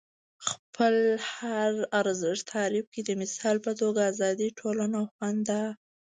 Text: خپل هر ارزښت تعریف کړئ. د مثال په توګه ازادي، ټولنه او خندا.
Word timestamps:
خپل 0.49 0.95
هر 1.33 1.73
ارزښت 2.01 2.43
تعریف 2.55 2.85
کړئ. 2.93 3.01
د 3.05 3.09
مثال 3.21 3.55
په 3.65 3.71
توګه 3.81 4.01
ازادي، 4.11 4.49
ټولنه 4.59 4.95
او 5.01 5.05
خندا. 5.15 5.63